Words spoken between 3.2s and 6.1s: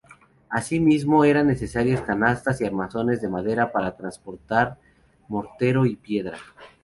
de madera para transportar mortero y